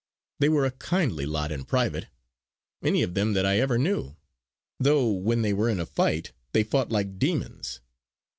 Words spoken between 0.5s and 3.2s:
a kindly lot in private, any of